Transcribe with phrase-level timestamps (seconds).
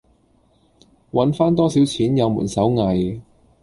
[1.11, 3.21] 搵番多少錢有門手藝